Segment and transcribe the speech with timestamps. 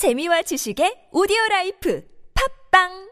[0.00, 2.00] 재미와 지식의 오디오 라이프.
[2.32, 3.09] 팝빵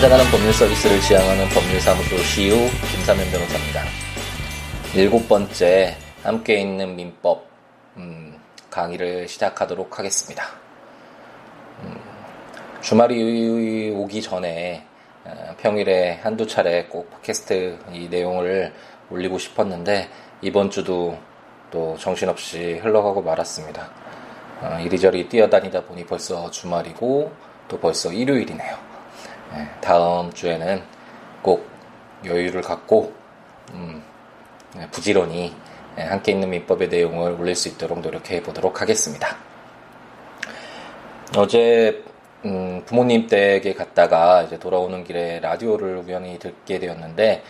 [0.00, 2.56] 찾아가는 법률 서비스를 지향하는 법률사무소 시우
[2.90, 3.84] 김사면 변호사입니다.
[4.94, 7.44] 일곱 번째 함께 있는 민법
[7.98, 8.34] 음,
[8.70, 10.44] 강의를 시작하도록 하겠습니다.
[11.82, 12.00] 음,
[12.80, 14.86] 주말이 오기 전에
[15.26, 18.72] 어, 평일에 한두 차례 꼭 팟캐스트 이 내용을
[19.10, 20.08] 올리고 싶었는데
[20.40, 21.18] 이번 주도
[21.70, 23.90] 또 정신없이 흘러가고 말았습니다.
[24.62, 27.30] 어, 이리저리 뛰어다니다 보니 벌써 주말이고
[27.68, 28.89] 또 벌써 일요일이네요.
[29.54, 30.82] 예, 다음 주에는
[31.42, 31.68] 꼭
[32.24, 33.12] 여유를 갖고
[33.72, 34.02] 음,
[34.78, 35.54] 예, 부지런히
[35.98, 39.36] 예, 함께 있는 민법의 내용을 올릴 수 있도록 노력해 보도록 하겠습니다.
[41.36, 42.02] 어제
[42.44, 47.42] 음, 부모님 댁에 갔다가 이제 돌아오는 길에 라디오를 우연히 듣게 되었는데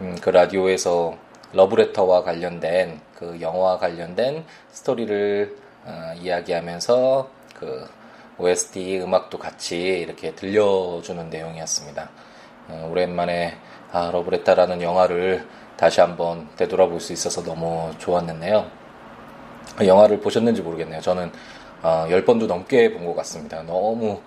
[0.00, 1.16] 음, 그 라디오에서
[1.52, 7.88] 러브레터와 관련된 그 영화 관련된 스토리를 어, 이야기하면서 그
[8.38, 12.08] OST 음악도 같이 이렇게 들려주는 내용이었습니다.
[12.68, 13.56] 어, 오랜만에
[13.92, 18.66] 아, 러브레타라는 영화를 다시 한번 되돌아볼 수 있어서 너무 좋았는데요.
[19.84, 21.00] 영화를 보셨는지 모르겠네요.
[21.00, 21.30] 저는
[21.82, 23.62] 어, 10번도 넘게 본 것 같습니다.
[23.62, 24.20] 너무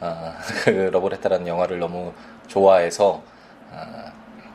[0.00, 0.32] 어,
[0.64, 2.12] 그 러브레타라는 영화를 너무
[2.48, 3.22] 좋아해서
[3.72, 4.12] 어,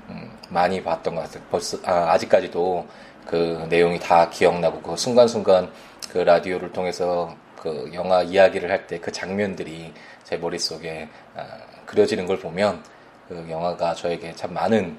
[0.09, 1.43] 음, 많이 봤던 것 같아요.
[1.49, 2.85] 벌써 아, 아직까지도
[3.25, 5.71] 그 내용이 다 기억나고 그 순간순간
[6.11, 11.43] 그 라디오를 통해서 그 영화 이야기를 할 때 그 장면들이 제 머릿속에 어,
[11.85, 12.83] 그려지는 걸 보면
[13.27, 14.97] 그 영화가 저에게 참 많은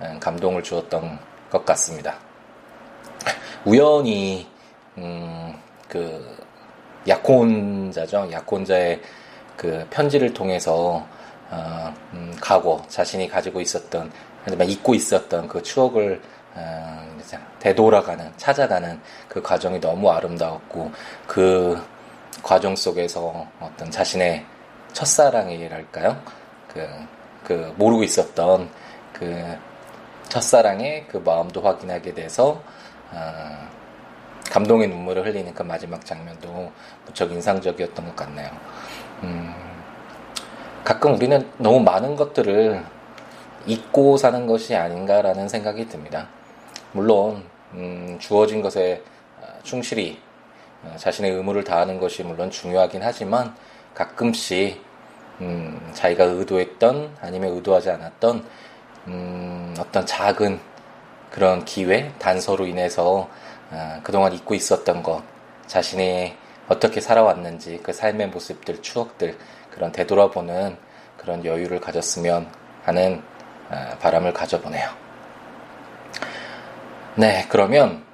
[0.00, 1.18] 어, 감동을 주었던
[1.50, 2.16] 것 같습니다.
[3.64, 4.46] 우연히
[4.98, 5.54] 음,
[5.88, 6.36] 그
[7.08, 8.28] 약혼자죠.
[8.30, 9.00] 약혼자의
[9.56, 11.06] 그 편지를 통해서
[11.50, 14.10] 어, 음, 과거 자신이 가지고 있었던
[14.66, 16.20] 잊고 있었던 그 추억을
[16.54, 17.18] 어,
[17.58, 20.92] 되돌아가는 찾아가는 그 과정이 너무 아름다웠고
[21.26, 21.82] 그
[22.44, 24.44] 과정 속에서 어떤 자신의
[24.92, 26.20] 첫사랑이랄까요?
[26.68, 26.86] 그,
[27.42, 28.68] 그, 모르고 있었던
[29.14, 29.58] 그
[30.28, 32.62] 첫사랑의 그 마음도 확인하게 돼서,
[33.10, 33.68] 어,
[34.50, 36.70] 감동의 눈물을 흘리는 그 마지막 장면도
[37.06, 38.50] 무척 인상적이었던 것 같네요.
[39.22, 39.54] 음,
[40.84, 42.84] 가끔 우리는 너무 많은 것들을
[43.64, 46.28] 잊고 사는 것이 아닌가라는 생각이 듭니다.
[46.92, 49.02] 물론, 음, 주어진 것에
[49.62, 50.33] 충실히 어,
[50.96, 53.54] 자신의 의무를 다하는 것이 물론 중요하긴 하지만
[53.94, 54.82] 가끔씩
[55.40, 58.44] 음, 자기가 의도했던 아니면 의도하지 않았던
[59.08, 60.60] 음, 어떤 작은
[61.30, 63.28] 그런 기회, 단서로 인해서
[63.70, 65.22] 어, 그동안 잊고 있었던 것,
[65.66, 66.32] 자신이
[66.68, 69.36] 어떻게 살아왔는지 그 삶의 모습들, 추억들
[69.70, 70.76] 그런 되돌아보는
[71.16, 72.48] 그런 여유를 가졌으면
[72.84, 73.22] 하는
[73.70, 74.88] 어, 바람을 가져보네요.
[77.16, 78.13] 네, 그러면 어,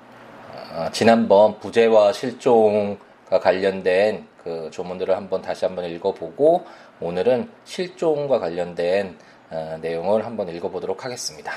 [0.93, 6.65] 지난번 부재와 실종과 관련된 그 조문들을 한번 다시 한번 읽어보고
[7.01, 9.17] 오늘은 실종과 관련된
[9.51, 11.53] 어, 내용을 한번 읽어보도록 하겠습니다.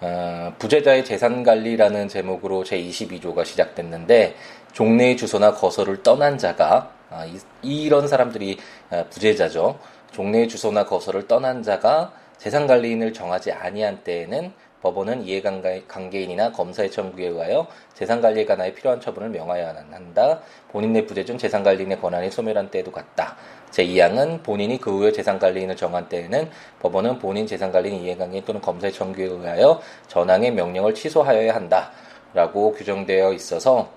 [0.00, 4.34] 어, 부재자의 재산 관리라는 제목으로 제 22조가 시작됐는데
[4.72, 7.26] 종래의 주소나 거소를 떠난 자가 아,
[7.62, 8.58] 이, 런 사람들이
[8.90, 9.78] 어, 부재자죠.
[10.12, 14.52] 종래의 주소나 거소를 떠난 자가 재산 관리인을 정하지 아니한 때에는
[14.82, 20.40] 법원은 이해관계인이나 검사의 청구에 의하여 재산관리에 관하여 필요한 처분을 명하여야 한다.
[20.70, 23.36] 본인 의 부재 중 재산관리인의 권한이 소멸한 때에도 같다.
[23.70, 29.80] 제2항은 본인이 그 후에 재산관리인을 정한 때에는 법원은 본인 재산관리인 이해관계인 또는 검사의 청구에 의하여
[30.08, 31.92] 전항의 명령을 취소하여야 한다.
[32.32, 33.90] 라고 규정되어 있어서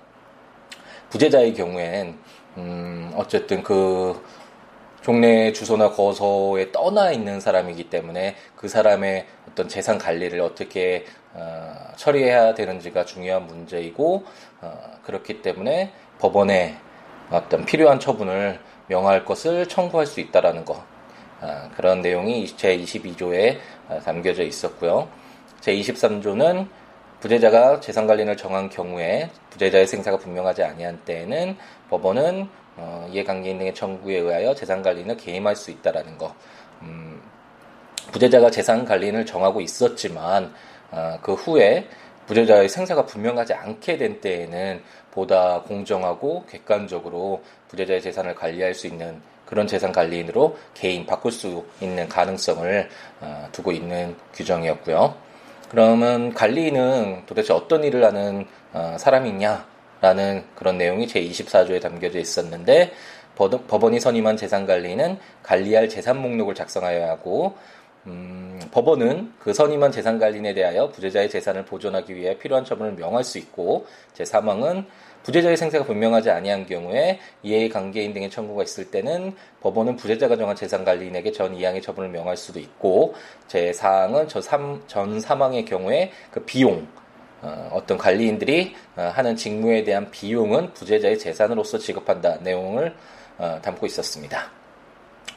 [1.10, 2.18] 부재자의 경우엔
[2.56, 4.20] 음 어쨌든 그
[5.04, 12.54] 종래 주소나 거소에 떠나 있는 사람이기 때문에 그 사람의 어떤 재산 관리를 어떻게 어, 처리해야
[12.54, 14.24] 되는지가 중요한 문제이고
[14.62, 16.78] 어, 그렇기 때문에 법원에
[17.30, 20.82] 어떤 필요한 처분을 명할 것을 청구할 수 있다라는 것
[21.42, 23.58] 어, 그런 내용이 제 22조에
[23.90, 25.08] 어, 담겨져 있었고요.
[25.60, 26.66] 제 23조는
[27.20, 31.58] 부재자가 재산 관리를 정한 경우에 부재자의 생사가 분명하지 아니한 때에는
[31.90, 36.34] 법원은 어, 이해관계인 등의 청구에 의하여 재산 관리인을 개임할 수 있다라는 거.
[36.82, 37.20] 음,
[38.12, 40.52] 부재자가 재산 관리인을 정하고 있었지만
[40.90, 41.88] 어, 그 후에
[42.26, 49.66] 부재자의 생사가 분명하지 않게 된 때에는 보다 공정하고 객관적으로 부재자의 재산을 관리할 수 있는 그런
[49.66, 52.88] 재산 관리인으로 개인 바꿀 수 있는 가능성을
[53.20, 55.14] 어, 두고 있는 규정이었고요.
[55.68, 59.73] 그러면 관리인은 도대체 어떤 일을 하는 어, 사람이냐
[60.04, 62.92] 라는 그런 내용이 제24조에 담겨져 있었는데
[63.36, 67.56] 법원이 선임한 재산관리인은 관리할 재산 목록을 작성하여야 하고
[68.06, 73.86] 음, 법원은 그 선임한 재산관리인에 대하여 부재자의 재산을 보존하기 위해 필요한 처분을 명할 수 있고
[74.12, 74.84] 제3항은
[75.22, 81.32] 부재자의 생사가 분명하지 아니한 경우에 이해의 관계인 등의 청구가 있을 때는 법원은 부재자가 정한 재산관리인에게
[81.32, 83.14] 전 이항의 처분을 명할 수도 있고
[83.48, 86.86] 제4항은 저 3, 전 사망의 경우에 그 비용
[87.44, 92.94] 어, 떤 관리인들이 어, 하는 직무에 대한 비용은 부재자의 재산으로서 지급한다 내용을
[93.38, 94.50] 어, 담고 있었습니다.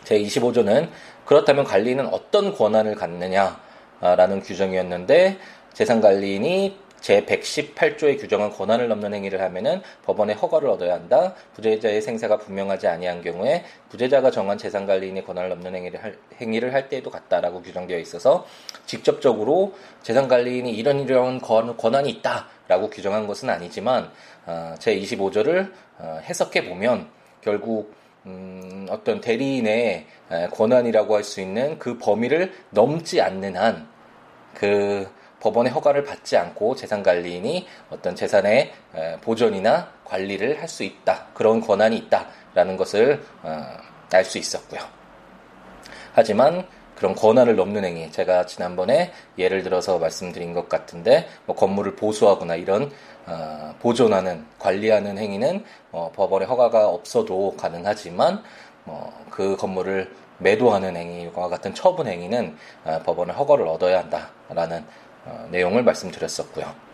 [0.06, 0.90] 제25조는
[1.26, 5.38] 그렇다면 관리인은 어떤 권한을 갖느냐라는 규정이었는데
[5.74, 11.36] 재산관리인이 제118조에 규정한 권한을 넘는 행위를 하면은 법원의 허가를 얻어야 한다.
[11.56, 17.10] 부재자의 생사가 분명하지 아니한 경우에 부재자가 정한 재산관리인의 권한을 넘는 행위를 할, 행위를 할 때에도
[17.10, 18.46] 같다라고 규정되어 있어서
[18.86, 19.74] 직접적으로
[20.04, 24.12] 재산관리인이 이런 이런 권, 권한이 있다라고 규정한 것은 아니지만
[24.46, 27.08] 어, 제25조를 어, 해석해 보면
[27.42, 27.96] 결국
[28.26, 30.06] 음, 어떤 대리인의
[30.52, 33.98] 권한이라고 할 수 있는 그 범위를 넘지 않는 한
[34.58, 35.08] 그
[35.40, 38.74] 법원의 허가를 받지 않고 재산관리인이 어떤 재산의
[39.22, 41.28] 보존이나 관리를 할 수 있다.
[41.34, 43.66] 그런 권한이 있다라는 것을 어,
[44.12, 44.82] 알수 있었고요.
[46.14, 52.56] 하지만 그런 권한을 넘는 행위, 제가 지난번에 예를 들어서 말씀드린 것 같은데, 뭐 건물을 보수하거나
[52.56, 52.92] 이런
[53.28, 58.42] 어, 보존하는, 관리하는 행위는 어, 법원의 허가가 없어도 가능하지만,
[58.86, 65.07] 뭐, 그 건물을 매도하는 행위와 같은 처분 행위는 어, 법원의 허가를 얻어야 한다라는 어,
[65.52, 66.87] 내용을 말씀드렸었고요.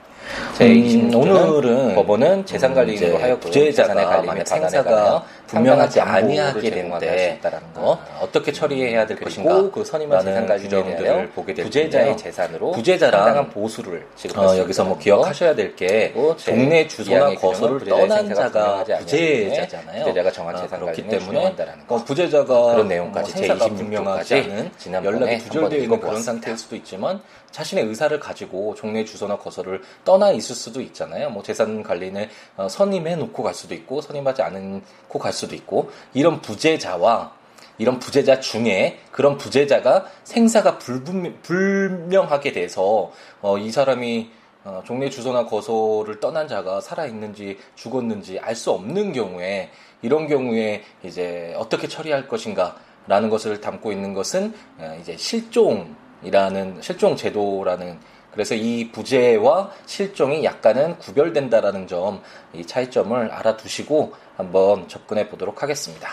[0.57, 7.39] 제26조는 음, 오늘은 법원은 재산관리인으로 음, 하여 부재자산의 관리인의 생사가 분명하지 아니하게 되는데
[7.75, 9.69] 어, 어떻게 처리해야 될 것인가?
[9.71, 15.73] 그 선임한 재산관리인을 보게 될 부재자의 재산으로 부재자랑 보수를 지금 어, 여기서 뭐 기억하셔야 될
[15.75, 16.13] 게
[16.45, 20.05] 동네 주소나 거소를 떠난 자가 부재자잖아요.
[20.05, 21.55] 부재자가 정한 재산관리인을 때문에
[21.87, 27.21] 어, 부재자가 그런 내용까지 뭐 제26조까지 연락이 두절되어 있는 그런 상태일 수도 있지만
[27.51, 31.29] 자신의 의사를 가지고 종래 주소나 거소를 떠나 있을 수도 있잖아요.
[31.29, 36.41] 뭐 재산 관리인을 어, 선임해 놓고 갈 수도 있고 선임하지 않고 갈 수도 있고 이런
[36.41, 37.33] 부재자와
[37.77, 43.11] 이런 부재자 중에 그런 부재자가 생사가 불분, 불명하게 돼서
[43.41, 44.29] 어, 이 사람이
[44.65, 49.69] 어, 종래 주소나 거소를 떠난 자가 살아 있는지 죽었는지 알 수 없는 경우에
[50.01, 57.15] 이런 경우에 이제 어떻게 처리할 것인가라는 것을 담고 있는 것은 어, 이제 실종 이라는 실종
[57.15, 57.99] 제도라는
[58.33, 62.21] 그래서 이 부재와 실종이 약간은 구별된다라는 점,
[62.53, 66.09] 이 차이점을 알아두시고 한번 접근해 보도록 하겠습니다.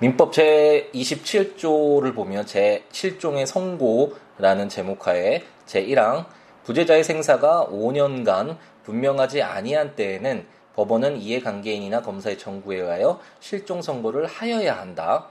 [0.00, 6.26] 민법 제27조를 보면 제 실종의 선고라는 제목하에 제1항
[6.64, 10.46] 부재자의 생사가 5년간 분명하지 아니한 때에는
[10.76, 15.26] 법원은 이해관계인이나 검사의 청구에 의하여 실종 선고를 하여야 한다.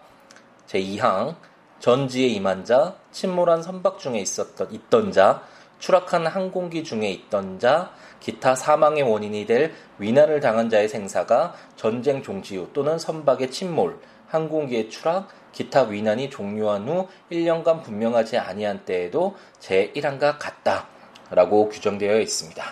[0.68, 1.36] 제2항
[1.80, 5.44] 전지에 임한 자, 침몰한 선박 중에 있었던 있던 자,
[5.80, 12.58] 추락한 항공기 중에 있던 자, 기타 사망의 원인이 될 위난을 당한 자의 생사가 전쟁 종지
[12.58, 20.38] 후 또는 선박의 침몰, 항공기의 추락, 기타 위난이 종료한 후 1년간 분명하지 아니한 때에도 제1항과
[20.40, 20.88] 같다
[21.30, 22.64] 라고 규정되어 있습니다.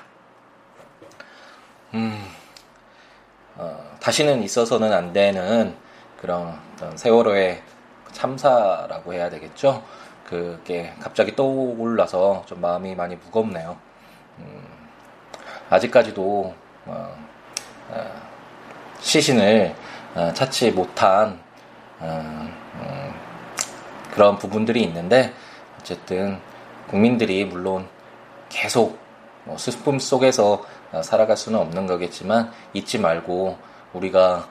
[1.94, 2.25] 음,
[3.56, 5.75] 어, 다시는 있어서는 안 되는
[6.20, 6.60] 그런
[6.96, 7.62] 세월호의
[8.12, 9.84] 참사라고 해야 되겠죠.
[10.26, 13.78] 그게 갑자기 떠올라서 좀 마음이 많이 무겁네요.
[14.40, 14.64] 음,
[15.70, 16.54] 아직까지도
[16.86, 17.18] 어,
[17.90, 18.22] 어,
[19.00, 19.76] 시신을
[20.16, 21.40] 어, 찾지 못한
[22.00, 23.14] 어, 음,
[24.12, 25.34] 그런 부분들이 있는데
[25.80, 26.40] 어쨌든
[26.88, 27.88] 국민들이 물론
[28.50, 28.98] 계속
[29.44, 33.58] 뭐 슬픔 속에서 어, 살아갈 수는 없는 거겠지만 잊지 말고
[33.94, 34.48] 우리가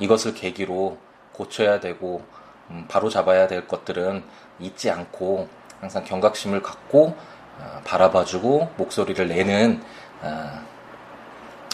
[0.00, 0.98] 이것을 계기로
[1.32, 2.43] 고쳐야 되고 음,
[2.88, 4.22] 바로 잡아야 될 것들은
[4.60, 5.48] 잊지 않고
[5.80, 7.16] 항상 경각심을 갖고
[7.58, 9.82] 어, 바라봐주고 목소리를 내는
[10.22, 10.50] 어,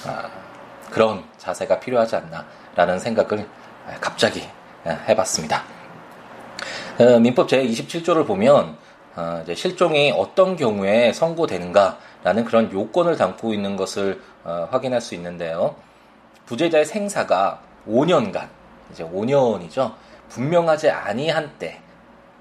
[0.07, 0.31] 어,
[0.91, 3.47] 그런 자세가 필요하지 않나라는 생각을
[4.01, 4.43] 갑자기
[4.85, 5.63] 해봤습니다.
[7.23, 8.77] 민법 제27조를 보면
[9.55, 15.77] 실종이 어떤 경우에 선고되는가라는 그런 요건을 담고 있는 것을 확인할 수 있는데요.
[16.47, 18.49] 부재자의 생사가 5년간
[18.91, 19.95] 이제 5년이죠.
[20.31, 21.81] 분명하지 아니한 때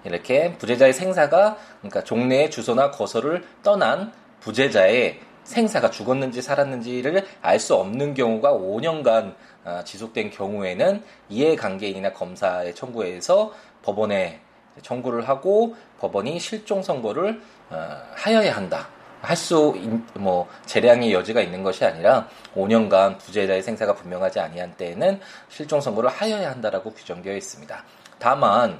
[0.05, 8.13] 이렇게 부재자의 생사가 그러니까 종래의 주소나 거소를 떠난 부재자의 생사가 죽었는지 살았는지를 알 수 없는
[8.13, 13.51] 경우가 5년간 어, 지속된 경우에는 이해관계인이나 검사의 청구에서
[13.84, 14.39] 법원에
[14.81, 18.88] 청구를 하고 법원이 실종 선고를 어, 하여야 한다.
[19.22, 26.52] 할수뭐 재량의 여지가 있는 것이 아니라 5년간 부재자의 생사가 분명하지 아니한 때에는 실종 선고를 하여야
[26.52, 27.84] 한다라고 규정되어 있습니다.
[28.18, 28.80] 다만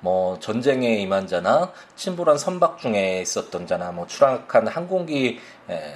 [0.00, 5.38] 뭐 전쟁에 임한 자나 침몰한 선박 중에 있었던 자나 뭐 추락한 항공기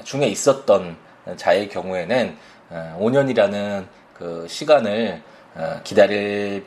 [0.05, 0.97] 중에 있었던
[1.37, 2.37] 자의 경우에는
[2.71, 5.23] 5년이라는 그 시간을
[5.57, 6.65] 어, 기다릴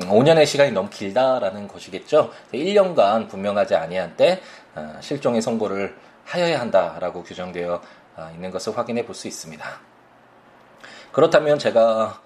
[0.00, 2.30] 5년의 시간이 너무 길다라는 것이겠죠.
[2.52, 4.61] 1년간 분명하지 아니한 때 어,
[5.00, 7.82] 실종의 선고를 하여야 한다라고 규정되어
[8.16, 9.64] 어, 있는 것을 확인해 볼 수 있습니다.
[11.12, 12.20] 그렇다면 제가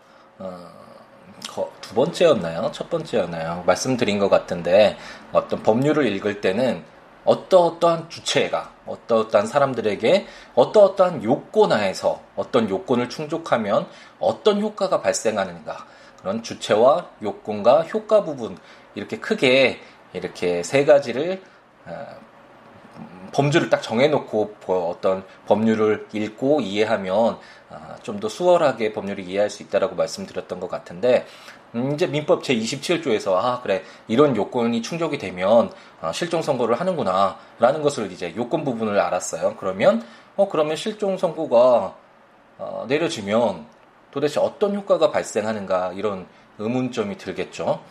[1.81, 2.71] 두 번째였나요?
[2.73, 3.65] 첫 번째였나요?
[3.67, 4.97] 말씀드린 것 같은데
[5.33, 6.85] 어떤 법률을 읽을 때는
[7.25, 13.89] 어떠어떠한 주체가 어떠어떠한 사람들에게 어떠어떠한 요건 하에서 어떤 요건을 충족하면
[14.21, 15.87] 어떤 효과가 발생하는가
[16.21, 18.57] 그런 주체와 요건과 효과 부분
[18.95, 19.81] 이렇게 크게
[20.13, 21.43] 이렇게 세 가지를
[21.87, 22.07] 어,
[23.37, 27.39] 범주를 딱 정해놓고 어떤 법률을 읽고 이해하면
[27.69, 31.27] 아, 좀더 수월하게 법률을 이해할 수 있다라고 말씀드렸던 것 같은데
[31.75, 37.83] 음, 이제 민법 제 27조에서 아 그래 이런 요건이 충족이 되면 아, 실종 선고를 하는구나라는
[37.83, 39.57] 것을 이제 요건 부분을 알았어요.
[39.57, 40.03] 그러면
[40.37, 41.95] 어 그러면 실종 선고가
[42.59, 43.67] 어, 내려지면
[44.13, 46.27] 도대체 어떤 효과가 발생하는가 이런
[46.59, 47.83] 의문점이 들겠죠.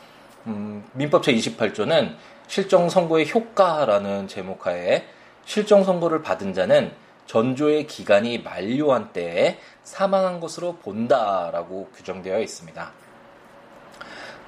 [0.48, 2.16] 음, 민법 제 28조는
[2.48, 5.15] 실종 선고의 효과라는 제목하에
[5.46, 6.92] 실종 선고를 받은 자는
[7.28, 12.92] 전조의 기간이 만료한 때에 사망한 것으로 본다라고 규정되어 있습니다.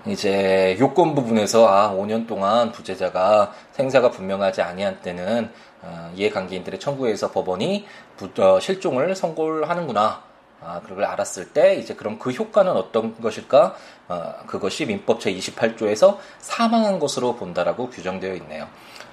[0.05, 5.51] 이제 요건 부분에서 아 5년 동안 부재자가 생사가 분명하지 아니한 때는
[5.81, 7.85] 어, 이해관계인들의 청구에서 법원이
[8.15, 10.26] 부, 어, 실종을 선고를 하는구나.
[10.61, 13.75] 아, 그걸 알았을 때 이제 그럼 그 효과는 어떤 것일까?
[14.09, 18.67] 어, 그것이 민법 제 28조에서 사망한 것으로 본다라고 규정되어 있네요.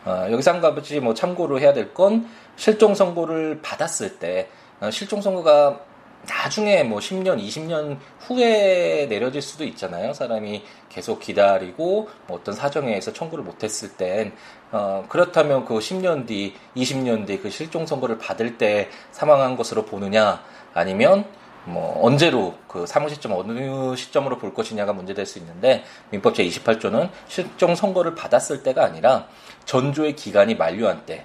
[0.05, 4.49] 어, 여기서 한 가지 뭐 참고로 해야 될 건 실종 선고를 받았을 때
[4.81, 5.81] 어, 실종 선고가
[6.27, 10.15] 나중에 뭐 10년, 20년 후에 내려질 수도 있잖아요.
[10.15, 14.33] 사람이 계속 기다리고 뭐 어떤 사정에 의해서 청구를 못했을 땐
[14.73, 20.43] 어, 그렇다면 그 10년 뒤, 20년 뒤 그 실종 선고를 받을 때 사망한 것으로 보느냐
[20.75, 21.25] 아니면
[21.65, 27.09] 뭐 언제로 그 사망 시점 어느 시점으로 볼 것이냐가 문제될 수 있는데 민법 제 28조는
[27.27, 29.27] 실종 선고를 받았을 때가 아니라
[29.65, 31.25] 전조의 기간이 만료한 때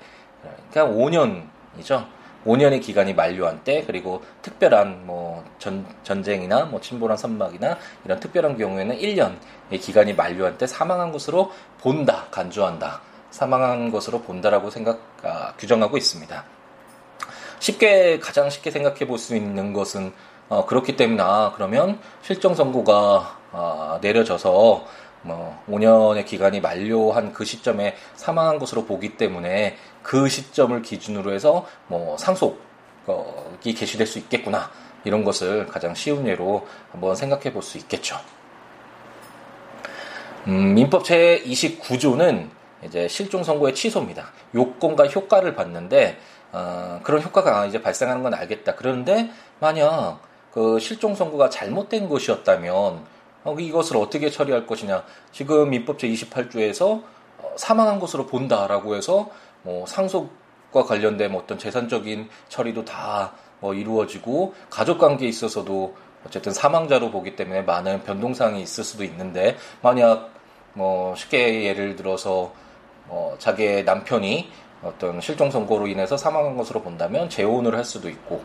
[0.71, 2.05] 그러니까 5년이죠.
[2.45, 8.97] 5년의 기간이 만료한 때 그리고 특별한 뭐 전, 전쟁이나 뭐 침몰한 선막이나 이런 특별한 경우에는
[8.97, 13.01] 1년의 기간이 만료한 때 사망한 것으로 본다 간주한다
[13.31, 16.58] 사망한 것으로 본다라고 생각 아, 규정하고 있습니다.
[17.59, 20.13] 쉽게 가장 쉽게 생각해 볼 수 있는 것은
[20.49, 24.85] 어, 그렇기 때문에 아, 그러면 실종 선고가 아, 내려져서
[25.21, 32.17] 뭐 5년의 기간이 만료한 그 시점에 사망한 것으로 보기 때문에 그 시점을 기준으로 해서 뭐
[32.17, 32.55] 상속이
[33.75, 34.71] 개시될 수 있겠구나
[35.03, 38.17] 이런 것을 가장 쉬운 예로 한번 생각해 볼 수 있겠죠.
[40.47, 42.49] 음, 민법 제 29조는
[42.85, 44.31] 이제 실종 선고의 취소입니다.
[44.55, 46.17] 요건과 효과를 봤는데
[46.51, 48.75] 어, 그런 효과가 이제 발생하는 건 알겠다.
[48.75, 49.29] 그런데
[49.59, 50.19] 만약
[50.51, 53.05] 그 실종 선고가 잘못된 것이었다면
[53.43, 55.03] 어, 이것을 어떻게 처리할 것이냐.
[55.31, 57.03] 지금 민법 제 28조에서
[57.37, 59.29] 어, 사망한 것으로 본다라고 해서
[59.61, 67.35] 뭐 상속과 관련된 어떤 재산적인 처리도 다 뭐 이루어지고 가족 관계에 있어서도 어쨌든 사망자로 보기
[67.35, 70.31] 때문에 많은 변동사항이 있을 수도 있는데 만약
[70.73, 72.53] 뭐 쉽게 예를 들어서
[73.07, 74.51] 어 자기의 남편이
[74.83, 78.43] 어떤 실종 선고로 인해서 사망한 것으로 본다면 재혼을 할 수도 있고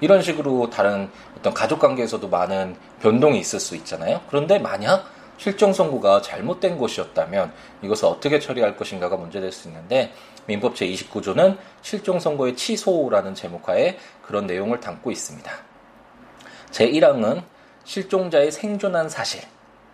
[0.00, 4.20] 이런 식으로 다른 어떤 가족 관계에서도 많은 변동이 있을 수 있잖아요.
[4.28, 5.04] 그런데 만약
[5.38, 7.52] 실종 선고가 잘못된 것이었다면
[7.82, 10.12] 이것을 어떻게 처리할 것인가가 문제될 수 있는데
[10.46, 15.50] 민법 제29조는 실종 선고의 취소라는 제목하에 그런 내용을 담고 있습니다.
[16.70, 17.42] 제1항은
[17.84, 19.42] 실종자의 생존한 사실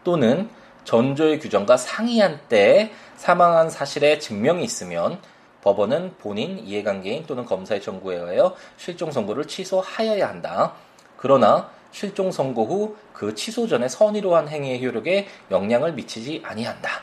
[0.04, 0.48] 또는
[0.84, 5.20] 전조의 규정과 상이한 때에 사망한 사실의 증명이 있으면
[5.62, 10.74] 법원은 본인, 이해관계인 또는 검사의 청구에 의하여 실종 선고를 취소하여야 한다.
[11.16, 17.02] 그러나 실종 선고 후 그 취소 전에 선의로 한 행위의 효력에 영향을 미치지 아니한다.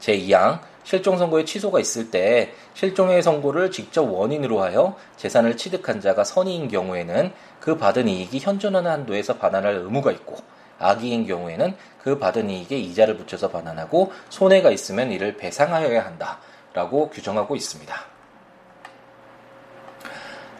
[0.00, 6.68] 제2항 실종 선고의 취소가 있을 때 실종의 선고를 직접 원인으로 하여 재산을 취득한 자가 선의인
[6.68, 10.36] 경우에는 그 받은 이익이 현존하는 한도에서 반환할 의무가 있고
[10.78, 16.38] 악의인 경우에는 그 받은 이익에 이자를 붙여서 반환하고 손해가 있으면 이를 배상하여야 한다
[16.74, 17.94] 라고 규정하고 있습니다.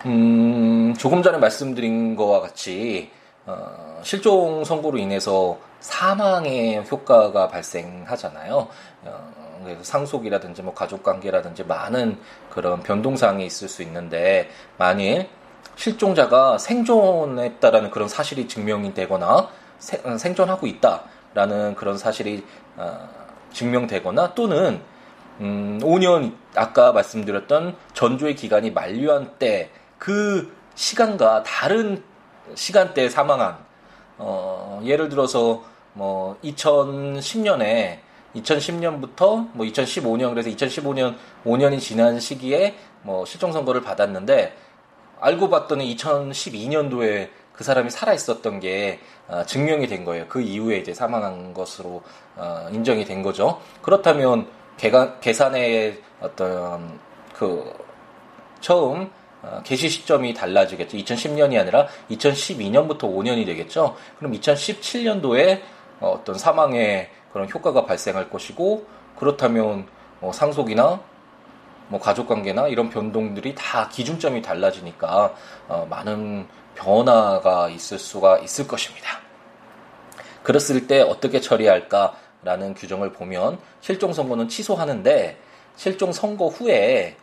[0.06, 3.10] 음, 조금 전에 말씀드린 것과 같이
[3.46, 8.68] 어, 실종 선고로 인해서 사망의 효과가 발생하잖아요.
[9.04, 12.18] 어, 그래서 상속이라든지 뭐 가족 관계라든지 많은
[12.48, 15.28] 그런 변동사항이 있을 수 있는데 만일
[15.76, 22.44] 실종자가 생존했다라는 그런 사실이 증명이 되거나 세, 어, 생존하고 있다라는 그런 사실이
[22.76, 23.08] 어,
[23.52, 24.80] 증명되거나 또는
[25.40, 29.70] 음, 5년 아까 말씀드렸던 전조의 기간이 만료한 때
[30.04, 32.02] 그 시간과 다른
[32.54, 33.56] 시간대에 사망한
[34.18, 35.64] 어, 예를 들어서
[35.94, 38.00] 뭐 2010년에
[38.36, 44.54] 2010년부터 뭐 2015년 그래서 2015년 5년이 지난 시기에 뭐 실종 선고를 받았는데
[45.20, 50.26] 알고 봤더니 2012년도에 그 사람이 살아 있었던 게 어, 증명이 된 거예요.
[50.28, 52.02] 그 이후에 이제 사망한 것으로
[52.36, 53.62] 어, 인정이 된 거죠.
[53.80, 56.98] 그렇다면 계산, 계산의 어떤
[57.34, 57.72] 그
[58.60, 59.10] 처음
[59.42, 60.96] 어, 개시 시점이 달라지겠죠.
[60.96, 63.94] 2010년이 아니라 2012년부터 5년이 되겠죠.
[64.18, 65.60] 그럼 2017년도에
[66.00, 69.86] 어떤 사망의 그런 효과가 발생할 것이고 그렇다면
[70.20, 71.00] 뭐 상속이나
[71.88, 75.34] 뭐 가족 관계나 이런 변동들이 다 기준점이 달라지니까
[75.68, 79.18] 어, 많은 변화가 있을 수가 있을 것입니다.
[80.42, 85.38] 그랬을 때 어떻게 처리할까 라는 규정을 보면 실종 선고는 취소하는데
[85.76, 87.16] 실종 선고 후에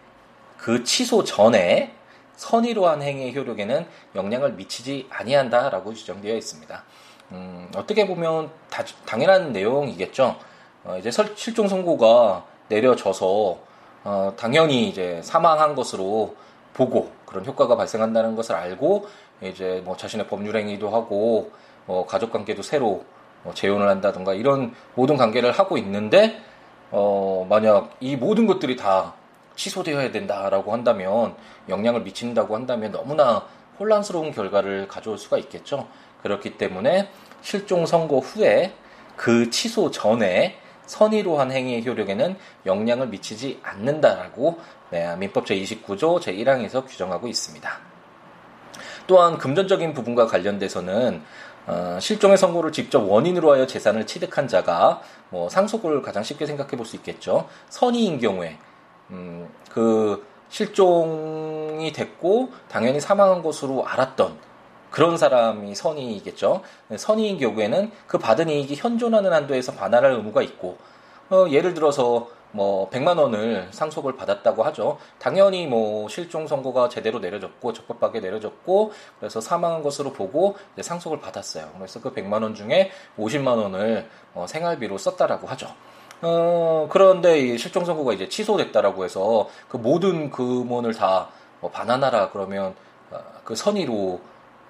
[0.57, 1.93] 그 취소 전에
[2.35, 3.85] 선의로 한 행위의 효력에는
[4.15, 6.83] 영향을 미치지 아니한다라고 규정되어 있습니다.
[7.31, 10.37] 음, 어떻게 보면 다, 당연한 내용이겠죠.
[10.83, 13.57] 어, 이제 설, 실종 선고가 내려져서
[14.03, 16.35] 어, 당연히 이제 사망한 것으로
[16.73, 19.07] 보고 그런 효과가 발생한다는 것을 알고
[19.41, 21.51] 이제 뭐 자신의 법률 행위도 하고
[21.85, 23.03] 뭐 가족 관계도 새로
[23.43, 26.41] 뭐 재혼을 한다든가 이런 모든 관계를 하고 있는데
[26.91, 29.13] 어, 만약 이 모든 것들이 다
[29.55, 31.35] 취소되어야 된다라고 한다면
[31.69, 33.45] 영향을 미친다고 한다면 너무나
[33.79, 35.87] 혼란스러운 결과를 가져올 수가 있겠죠.
[36.21, 37.09] 그렇기 때문에
[37.41, 38.73] 실종 선고 후에
[39.15, 47.27] 그 취소 전에 선의로 한 행위의 효력에는 영향을 미치지 않는다라고 네, 민법 제29조 제1항에서 규정하고
[47.27, 47.69] 있습니다.
[49.07, 51.21] 또한 금전적인 부분과 관련돼서는
[51.71, 56.85] 어, 실종의 선고를 직접 원인으로 하여 재산을 취득한 자가 뭐 상속을 가장 쉽게 생각해 볼
[56.85, 57.47] 수 있겠죠.
[57.69, 58.57] 선의인 경우에
[59.11, 64.37] 음, 그 실종이 됐고 당연히 사망한 것으로 알았던
[64.89, 66.61] 그런 사람이 선의이겠죠.
[66.97, 70.77] 선의인 경우에는 그 받은 이익이 현존하는 한도에서 반환할 의무가 있고
[71.29, 74.97] 어, 예를 들어서 뭐 100만 원을 상속을 받았다고 하죠.
[75.19, 81.69] 당연히 뭐 실종 선고가 제대로 내려졌고 적법하게 내려졌고 그래서 사망한 것으로 보고 상속을 받았어요.
[81.77, 85.73] 그래서 그 100만 원 중에 50만 원을 어, 생활비로 썼다라고 하죠.
[86.21, 92.75] 어, 그런데 이 실종 선고가 이제 취소됐다라고 해서 그 모든 금원을 다뭐 반환하라 그러면
[93.09, 94.19] 어, 그 선의로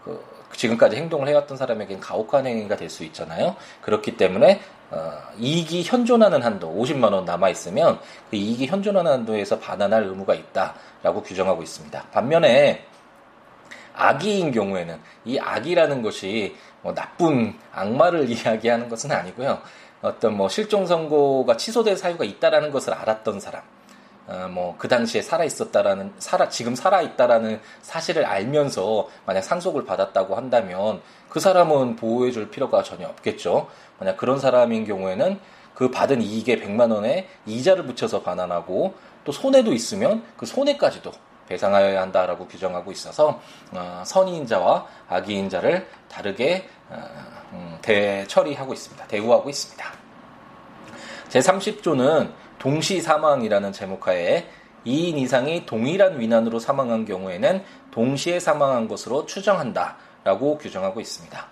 [0.04, 3.56] 그 지금까지 행동을 해왔던 사람에게는 가혹한 행위가 될 수 있잖아요.
[3.82, 4.62] 그렇기 때문에
[4.92, 11.24] 어, 이익이 현존하는 한도 50만 원 남아 있으면 그 이익이 현존하는 한도에서 반환할 의무가 있다라고
[11.24, 12.04] 규정하고 있습니다.
[12.12, 12.86] 반면에
[13.94, 19.62] 악의인 경우에는 이 악이라는 것이 뭐 나쁜 악마를 이야기하는 것은 아니고요.
[20.02, 23.62] 어떤 뭐 실종 선고가 취소될 사유가 있다라는 것을 알았던 사람,
[24.28, 31.02] 어, 뭐그 당시에 살아 있었다라는 살아 지금 살아 있다라는 사실을 알면서 만약 상속을 받았다고 한다면
[31.30, 33.68] 그 사람은 보호해 줄 필요가 전혀 없겠죠.
[34.00, 35.40] 만약 그런 사람인 경우에는
[35.74, 41.12] 그 받은 이익에 100만 원에 이자를 붙여서 반환하고 또 손해도 있으면 그 손해까지도
[41.48, 47.04] 배상하여야 한다라고 규정하고 있어서 어, 선의인자와 악의인자를 다르게 어,
[47.54, 49.08] 음, 대처리하고 있습니다.
[49.08, 49.86] 대우하고 있습니다.
[51.30, 52.32] 제30조는
[52.62, 54.46] 동시 사망이라는 제목하에
[54.86, 61.48] 2인 이상이 동일한 위난으로 사망한 경우에는 동시에 사망한 것으로 추정한다 라고 규정하고 있습니다.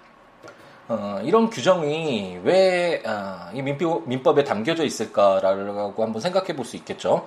[0.89, 7.25] 어, 이런 규정이 왜이 어, 민법, 민법에 담겨져 있을까라고 한번 생각해 볼 수 있겠죠.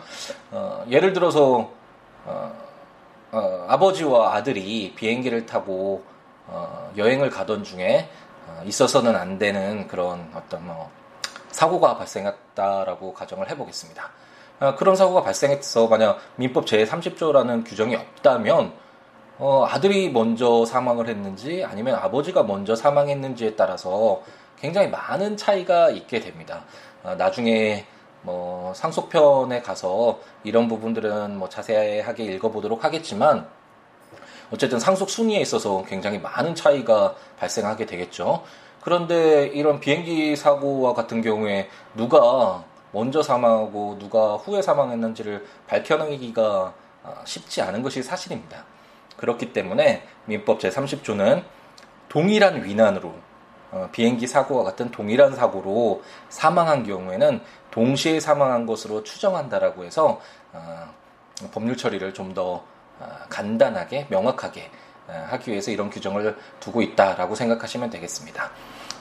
[0.53, 1.69] 어, 예를 들어서
[2.25, 2.53] 어,
[3.33, 6.05] 어, 아버지와 아들이 비행기를 타고
[6.47, 8.09] 어, 여행을 가던 중에
[8.65, 10.89] 있어서는 안 되는 그런 어떤 뭐
[11.53, 14.11] 사고가 발생했다라고 가정을 해보겠습니다.
[14.77, 18.73] 그런 사고가 발생해서 만약 민법 제30조라는 규정이 없다면
[19.39, 24.23] 어, 아들이 먼저 사망을 했는지 아니면 아버지가 먼저 사망했는지에 따라서
[24.61, 26.65] 굉장히 많은 차이가 있게 됩니다.
[27.03, 27.85] 어, 나중에
[28.21, 33.49] 뭐 상속편에 가서 이런 부분들은 뭐 자세하게 읽어보도록 하겠지만
[34.53, 38.45] 어쨌든 상속 순위에 있어서 굉장히 많은 차이가 발생하게 되겠죠.
[38.83, 47.63] 그런데 이런 비행기 사고와 같은 경우에 누가 먼저 사망하고 누가 후에 사망했는지를 밝혀내기가 아, 쉽지
[47.63, 48.65] 않은 것이 사실입니다.
[49.17, 51.43] 그렇기 때문에 민법 제30조는
[52.09, 53.15] 동일한 위난으로
[53.71, 57.41] 어, 비행기 사고와 같은 동일한 사고로 사망한 경우에는
[57.71, 60.21] 동시에 사망한 것으로 추정한다라고 해서
[60.53, 60.93] 어,
[61.53, 62.65] 법률 처리를 좀더
[63.01, 64.92] 어, 간단하게 명확하게 어,
[65.29, 68.51] 하기 위해서 이런 규정을 두고 있다라고 생각하시면 되겠습니다.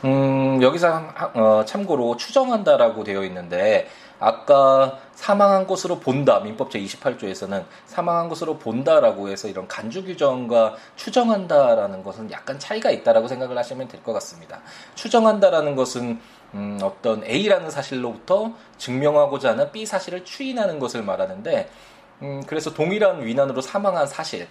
[0.03, 1.03] 음, 여기서
[1.35, 3.87] 어, 참고로 추정한다라고 되어 있는데
[4.19, 12.03] 아까 사망한 것으로 본다 민법 제 28조에서는 사망한 것으로 본다라고 해서 이런 간주 규정과 추정한다라는
[12.03, 14.61] 것은 약간 차이가 있다라고 생각을 하시면 될 것 같습니다.
[14.95, 16.19] 추정한다라는 것은
[16.53, 21.69] 음, 어떤 A라는 사실로부터 증명하고자 하는 B 사실을 추인하는 것을 말하는데
[22.23, 24.47] 음, 그래서 동일한 위난으로 사망한 사실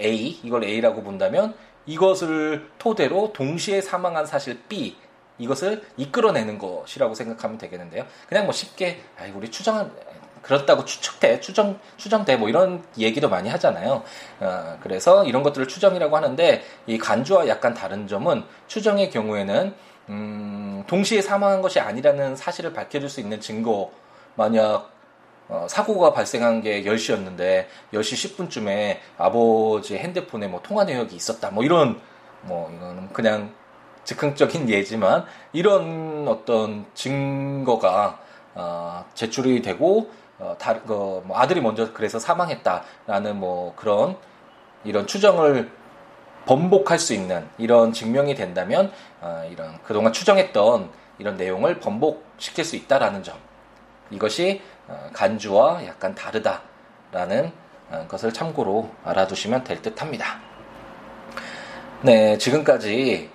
[0.00, 1.54] A 이걸 A라고 본다면
[1.86, 4.96] 이것을 토대로 동시에 사망한 사실 B
[5.38, 8.04] 이것을 이끌어내는 것이라고 생각하면 되겠는데요.
[8.28, 9.90] 그냥 뭐 쉽게 아이 우리 추정한
[10.42, 14.02] 그렇다고 추측돼 추정 추정돼 뭐 이런 얘기도 많이 하잖아요.
[14.40, 19.74] 어, 그래서 이런 것들을 추정이라고 하는데 이 간주와 약간 다른 점은 추정의 경우에는
[20.08, 23.90] 음, 동시에 사망한 것이 아니라는 사실을 밝혀줄 수 있는 증거
[24.34, 24.90] 만약
[25.50, 31.50] 어, 사고가 발생한 게 10시였는데 10시 10분쯤에 아버지 핸드폰에 뭐 통화 내역이 있었다.
[31.50, 32.00] 뭐 이런
[32.42, 33.52] 뭐 이거는 그냥
[34.04, 38.20] 즉흥적인 예지만 이런 어떤 증거가
[38.54, 44.16] 어, 제출이 되고 어, 다, 그, 뭐 아들이 먼저 그래서 사망했다라는 뭐 그런
[44.84, 45.70] 이런 추정을
[46.46, 53.24] 번복할 수 있는 이런 증명이 된다면 어, 이런 그동안 추정했던 이런 내용을 번복시킬 수 있다라는
[53.24, 53.49] 점
[54.10, 57.52] 이것이 어, 간주와 약간 다르다라는
[57.90, 60.40] 어, 것을 참고로 알아두시면 될 듯 합니다.
[62.02, 63.30] 네, 지금까지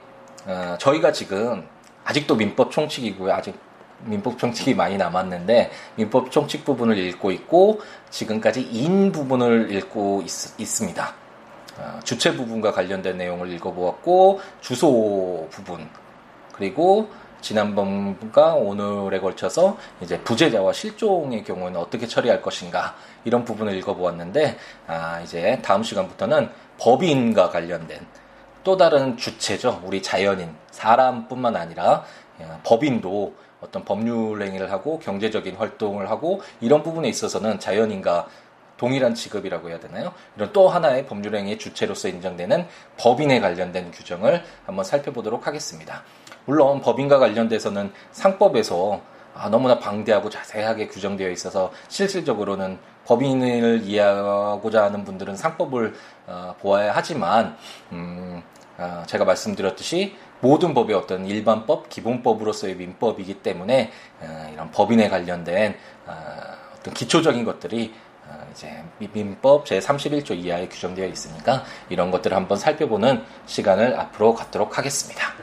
[0.46, 1.68] 어, 저희가 지금
[2.04, 3.34] 아직도 민법 총칙이고요.
[3.34, 3.58] 아직
[4.04, 11.14] 민법 총칙이 많이 남았는데 민법 총칙 부분을 읽고 있고 지금까지 인 부분을 읽고 있, 습니다
[12.04, 15.90] 주체 부분과 관련된 내용을 읽어보았고 주소 부분
[16.52, 17.10] 그리고
[17.41, 25.60] 지난번과 오늘에 걸쳐서 이제 부재자와 실종의 경우는 어떻게 처리할 것인가 이런 부분을 읽어보았는데 아 이제
[25.63, 28.00] 다음 시간부터는 법인과 관련된
[28.63, 29.82] 또 다른 주체죠.
[29.86, 32.04] 우리 자연인 사람뿐만 아니라
[32.41, 38.28] 예, 법인도 어떤 법률 행위를 하고 경제적인 활동을 하고 이런 부분에 있어서는 자연인과
[38.78, 40.14] 동일한 직업이라고 해야 되나요?
[40.36, 46.04] 이런 또 하나의 법률행위의 주체로서 인정되는 법인에 관련된 규정을 한번 살펴보도록 하겠습니다.
[46.46, 49.02] 물론 법인과 관련돼서는 상법에서
[49.38, 55.94] 아, 너무나 방대하고 자세하게 규정되어 있어서 실질적으로는 법인을 이해하고자 하는 분들은 상법을
[56.28, 57.58] 어, 보아야 하지만
[57.92, 58.42] 음,
[58.78, 65.76] 어, 제가 말씀드렸듯이 모든 법의 어떤 일반법, 기본법으로서의 민법이기 때문에 어, 이런 법인에 관련된
[66.08, 66.14] 어,
[66.80, 68.05] 어떤 기초적인 것들이 어,
[68.56, 75.34] 이제 민법 제 31조 이하에 규정되어 있으니까 이런 것들을 한번 살펴보는 시간을 앞으로 갖도록 하겠습니다.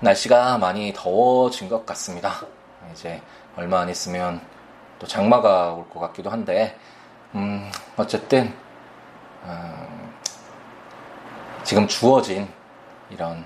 [0.00, 2.40] 날씨가 많이 더워진 것 같습니다.
[2.92, 3.20] 이제
[3.54, 4.40] 얼마 안 있으면
[4.98, 6.76] 또 장마가 올 것 같기도 한데,
[7.34, 8.52] 음, 어쨌든,
[9.44, 10.12] 음,
[11.64, 12.48] 지금 주어진
[13.10, 13.44] 이런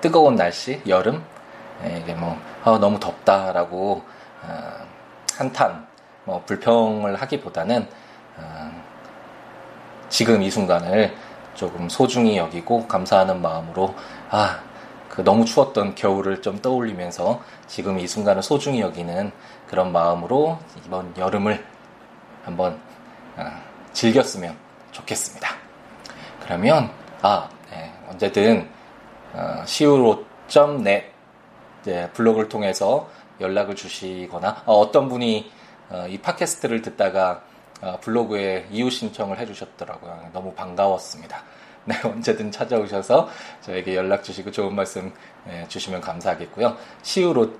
[0.00, 1.24] 뜨거운 날씨, 여름,
[1.84, 4.02] 예, 이게 뭐, 아, 너무 덥다라고,
[4.42, 4.86] 어,
[5.36, 5.86] 한탄,
[6.24, 7.88] 뭐, 불평을 하기보다는,
[8.36, 8.82] 어,
[10.08, 11.14] 지금 이 순간을
[11.54, 13.94] 조금 소중히 여기고 감사하는 마음으로,
[14.30, 14.60] 아,
[15.14, 19.30] 그 너무 추웠던 겨울을 좀 떠올리면서 지금 이 순간을 소중히 여기는
[19.68, 21.64] 그런 마음으로 이번 여름을
[22.44, 22.80] 한번
[23.36, 23.44] 어,
[23.92, 24.56] 즐겼으면
[24.90, 25.50] 좋겠습니다.
[26.42, 26.90] 그러면
[27.22, 28.68] 아 네, 언제든
[29.34, 31.12] 어, siwo.net
[31.84, 33.08] 네, 블로그를 통해서
[33.40, 35.63] 연락을 주시거나 어, 떤 분이 어,
[36.08, 37.42] 이 팟캐스트를 듣다가
[37.80, 40.30] 어, 블로그에 이웃 신청을 해주셨더라고요.
[40.32, 41.42] 너무 반가웠습니다.
[41.86, 43.28] 네, 언제든 찾아오셔서
[43.60, 45.12] 저에게 연락 주시고 좋은 말씀
[45.44, 46.78] 네, 주시면 감사하겠고요.
[47.02, 47.52] 시우로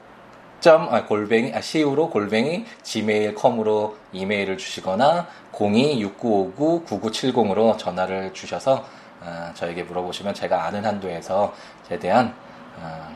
[0.61, 8.87] 점, 아, 골뱅이, 아, 시우로 골뱅이 gmail.com으로 이메일을 주시거나 026959-9970으로 전화를 주셔서
[9.21, 11.53] 아, 저에게 물어보시면 제가 아는 한도에서
[11.87, 12.35] 최대한
[12.81, 13.11] 아,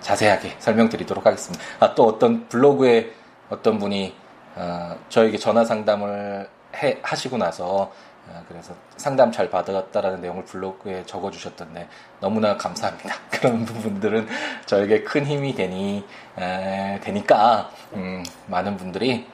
[0.00, 1.62] 자세하게 설명드리도록 하겠습니다.
[1.80, 3.12] 아, 또 어떤 블로그에
[3.52, 4.14] 어떤 분이
[4.56, 7.92] 아, 저에게 전화 상담을 해, 하시고 나서
[8.32, 11.88] 아, 그래서 상담 잘 받았다라는 내용을 블로그에 적어주셨던데
[12.20, 13.14] 너무나 감사합니다.
[13.30, 14.26] 그런 부분들은
[14.64, 16.04] 저에게 큰 힘이 되니
[16.38, 19.26] 에, 되니까 음, 많은 분들이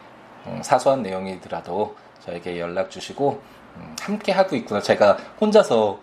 [0.46, 3.40] 음, 사소한 내용이더라도 저에게 연락 주시고
[3.76, 4.81] 음, 함께 하고 있구나.
[4.81, 6.00] 제가 혼자서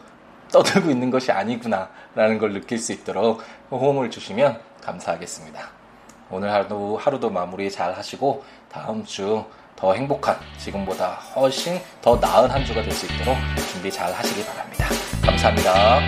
[0.51, 5.84] 떠들고 있는 것이 아니구나라는 걸 느낄 수 있도록 호응을 주시면 감사하겠습니다.
[6.29, 9.43] 오늘 하루 하루도 마무리 잘 하시고 다음 주
[9.75, 13.35] 더 행복한 지금보다 훨씬 더 나은 한 주가 될 수 있도록
[13.71, 14.87] 준비 잘 하시기 바랍니다.
[15.23, 15.99] 감사합니다.